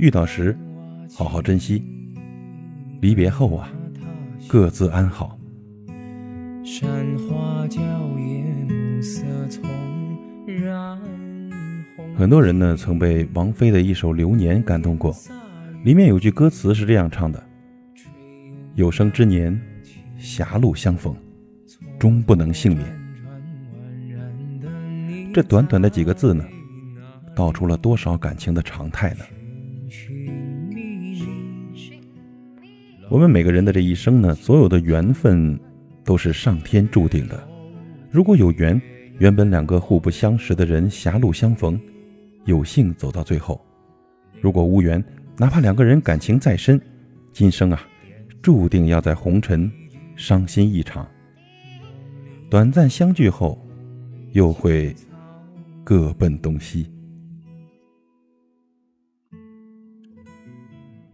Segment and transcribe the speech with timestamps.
[0.00, 0.56] 遇到时
[1.14, 1.84] 好好珍惜，
[3.02, 3.70] 离别后啊，
[4.48, 5.38] 各自安好。
[6.64, 6.88] 山
[7.18, 7.82] 花娇
[8.16, 9.62] 艳，暮色葱
[10.46, 10.98] 染
[12.16, 15.14] 很多人呢曾被王菲的一首《流年》感动过，
[15.84, 17.42] 里面有句歌词是这样唱的
[18.76, 19.60] ：“有生之年，
[20.16, 21.14] 狭路相逢，
[21.98, 22.98] 终不能幸免。”
[25.34, 26.42] 这短短的几个字呢，
[27.36, 29.24] 道出了多少感情的常态呢？
[33.08, 35.58] 我们每个人的这一生呢，所有的缘分
[36.04, 37.48] 都是上天注定的。
[38.10, 38.80] 如果有缘，
[39.18, 41.80] 原本两个互不相识的人狭路相逢。
[42.46, 43.60] 有幸走到最后，
[44.40, 45.04] 如果无缘，
[45.36, 46.80] 哪怕两个人感情再深，
[47.32, 47.80] 今生啊，
[48.40, 49.70] 注定要在红尘
[50.16, 51.06] 伤心一场。
[52.48, 53.58] 短暂相聚后，
[54.32, 54.94] 又会
[55.84, 56.86] 各奔东西。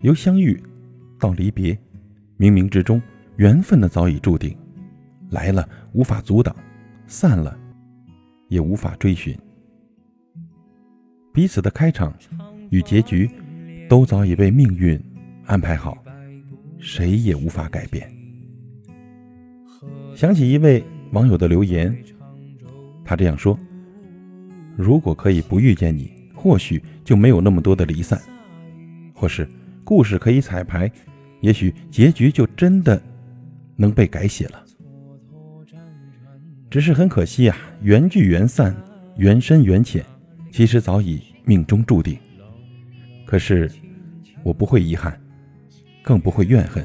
[0.07, 0.57] 由相遇
[1.19, 1.77] 到离别，
[2.39, 3.03] 冥冥之中，
[3.39, 4.57] 缘分的早已注定，
[5.31, 6.55] 来了无法阻挡，
[7.09, 7.59] 散了
[8.47, 9.37] 也无法追寻。
[11.35, 12.17] 彼此的开场
[12.71, 13.29] 与结局，
[13.89, 14.97] 都早已被命运
[15.45, 15.99] 安排好，
[16.79, 18.09] 谁也无法改变。
[20.15, 21.93] 想起一位网友的留言，
[23.05, 23.59] 他这样说
[24.79, 28.17] ：“如果可以不遇见你，或许就没有那么多的离散；
[29.13, 29.49] 或是
[29.87, 30.91] 故事可以彩排，
[31.43, 33.01] 也许结局就真的
[33.77, 34.65] 能被改写了。
[36.69, 38.75] 只是很可惜啊，缘聚缘散，
[39.17, 40.05] 缘深缘浅。”
[40.51, 42.19] 其实早已命中注定，
[43.27, 43.71] 可是
[44.43, 45.21] 我不会遗憾，
[46.03, 46.85] 更不会怨恨。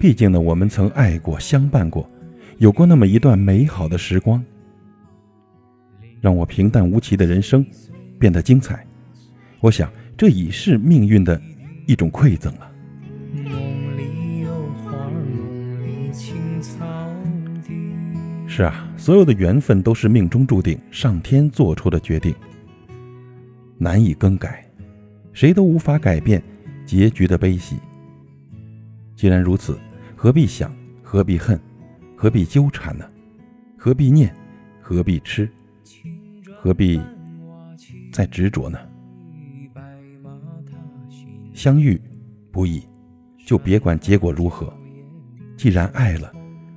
[0.00, 2.06] 毕竟呢，我们曾爱过、相伴过，
[2.58, 4.44] 有过那么一段美好的时光，
[6.20, 7.64] 让我平淡无奇的人生
[8.18, 8.84] 变得精彩。
[9.60, 11.40] 我想，这已是命运的
[11.92, 12.72] 一种馈赠了。
[18.46, 22.34] 是啊，所有的缘分都是命中注定，上天做出的决定。
[23.76, 24.66] 难以更改，
[25.34, 26.42] 谁都无法改变
[26.86, 27.76] 结局的悲喜。
[29.14, 29.78] 既然如此，
[30.16, 30.74] 何必想？
[31.02, 31.60] 何必恨？
[32.16, 33.04] 何必纠缠呢？
[33.76, 34.34] 何必念？
[34.80, 35.46] 何必痴？
[36.58, 37.02] 何必
[38.10, 38.78] 再执着呢？
[41.62, 41.96] 相遇
[42.50, 42.82] 不易，
[43.46, 44.76] 就别管结果如何。
[45.56, 46.32] 既然爱了，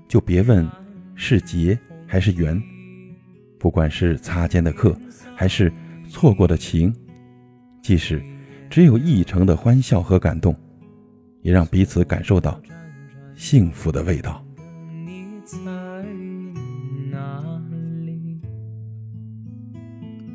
[0.07, 0.63] 就别问
[1.15, 1.75] 是劫
[2.05, 2.61] 还是缘。
[3.57, 4.95] 不管是擦肩的客，
[5.35, 5.73] 还是……
[6.07, 6.93] 错过的情，
[7.81, 8.21] 即使
[8.69, 10.55] 只有一程的欢笑和感动，
[11.41, 12.61] 也让彼此感受到
[13.33, 14.45] 幸福的味道。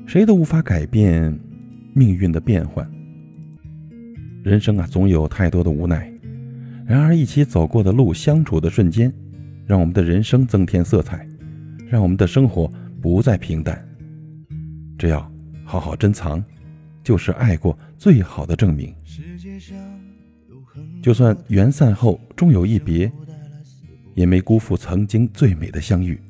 [0.08, 1.38] 谁都无法改变
[1.94, 2.84] 命运的变换，
[4.42, 6.12] 人生啊，总有太多的无奈。
[6.86, 9.12] 然而，一起走过的路，相处的瞬间，
[9.66, 11.26] 让我们的人生增添色彩，
[11.88, 12.70] 让我们的生活
[13.00, 13.86] 不再平淡。
[14.98, 15.30] 只要。
[15.62, 16.42] 好好珍藏，
[17.04, 18.92] 就是爱过最好的证明。
[21.00, 23.08] 就算缘散后终有一别，
[24.16, 26.20] 也没辜负曾经最美的相遇。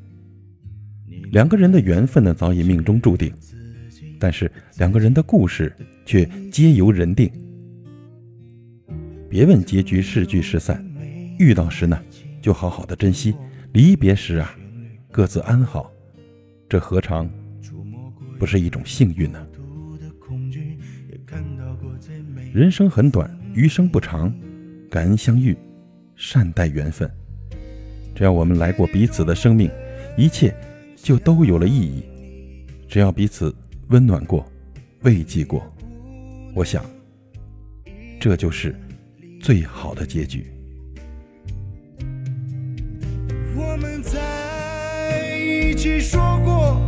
[1.32, 3.32] 两个人的缘分呢，早已命中注定，
[4.18, 7.32] 但是两个人的故事却皆由人定。
[9.30, 10.84] 别问结局是聚是散，
[11.38, 11.96] 遇到时呢，
[12.42, 13.32] 就好好的珍惜；
[13.72, 14.58] 离别时啊，
[15.12, 15.88] 各自安好。
[16.68, 17.30] 这何尝？
[18.40, 19.46] 不是一种幸运呢。
[22.52, 24.34] 人生很短，余生不长，
[24.90, 25.56] 感恩相遇，
[26.16, 27.08] 善待缘分。
[28.16, 29.70] 只要我们来过彼此的生命，
[30.18, 30.52] 一切
[30.96, 32.02] 就都有了意义。
[32.88, 33.54] 只要彼此
[33.90, 34.44] 温暖过，
[35.02, 35.64] 慰藉过，
[36.52, 36.84] 我想，
[38.18, 38.74] 这就是
[39.40, 40.46] 最好的结局。
[43.56, 46.80] 我们在一起说过。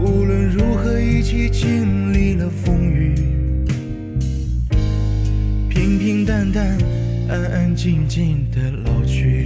[0.00, 3.14] 无论如何，一起经历了风雨，
[5.68, 6.78] 平平淡淡，
[7.28, 9.37] 安安静静的老去。